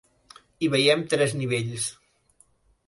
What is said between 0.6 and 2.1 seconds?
Hi veiem tres nivells.